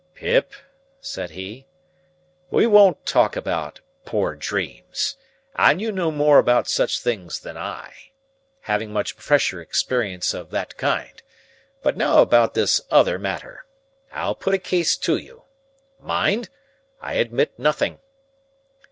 [0.15, 0.53] "Pip,"
[0.99, 1.67] said he,
[2.49, 5.15] "we won't talk about 'poor dreams;'
[5.77, 7.93] you know more about such things than I,
[8.61, 11.21] having much fresher experience of that kind.
[11.83, 13.63] But now about this other matter.
[14.11, 15.43] I'll put a case to you.
[15.99, 16.49] Mind!
[16.99, 17.99] I admit nothing."